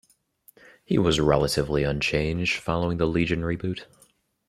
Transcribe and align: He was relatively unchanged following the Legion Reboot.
He 0.83 0.97
was 0.97 1.19
relatively 1.19 1.83
unchanged 1.83 2.57
following 2.59 2.97
the 2.97 3.05
Legion 3.05 3.41
Reboot. 3.43 3.85